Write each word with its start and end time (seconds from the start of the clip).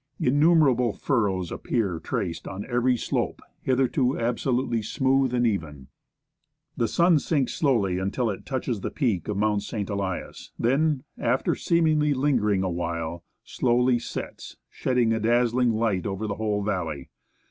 Innumerable 0.19 0.93
furrows 0.93 1.51
appear 1.51 1.99
traced 1.99 2.47
on 2.47 2.65
every, 2.65 2.97
slope, 2.97 3.39
hitherto 3.61 4.17
absolutely 4.17 4.81
smooth 4.81 5.31
and 5.31 5.45
even. 5.45 5.89
The 6.75 6.87
sun 6.87 7.19
sinks 7.19 7.53
slowly 7.53 7.99
until 7.99 8.31
it 8.31 8.43
touches 8.43 8.81
the 8.81 8.89
peak 8.89 9.27
of 9.27 9.37
Mount 9.37 9.61
St. 9.61 9.87
Elias, 9.91 10.53
then, 10.57 11.03
after 11.19 11.53
seemingly 11.53 12.15
lingering 12.15 12.63
a 12.63 12.71
while, 12.71 13.23
slowly 13.43 13.99
sets, 13.99 14.57
shedding 14.71 15.13
a 15.13 15.19
dazzling 15.19 15.69
light 15.69 16.07
over 16.07 16.25
the 16.25 16.33
whole 16.37 16.63
valley. 16.63 17.11